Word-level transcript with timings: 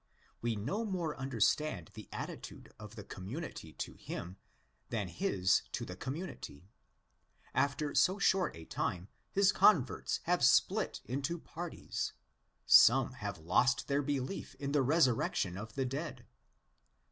We 0.41 0.55
no 0.55 0.83
more 0.83 1.15
understand 1.15 1.91
the 1.93 2.09
attitude 2.11 2.73
of 2.79 2.95
the 2.95 3.03
community 3.03 3.71
to 3.73 3.93
him 3.93 4.37
than 4.89 5.07
his 5.09 5.61
to 5.73 5.85
the 5.85 5.95
community. 5.95 6.65
After 7.53 7.93
so 7.93 8.17
short 8.17 8.55
a 8.55 8.65
time, 8.65 9.09
his 9.31 9.51
converts 9.51 10.19
have 10.23 10.43
split 10.43 11.01
into 11.05 11.37
parties. 11.37 12.13
Some 12.65 13.11
have 13.11 13.37
lost 13.37 13.87
their 13.87 14.01
belief 14.01 14.55
in 14.55 14.71
the 14.71 14.81
resurrection 14.81 15.55
of 15.55 15.73
the 15.75 15.85
dead 15.85 16.25
(xv. 16.25 16.29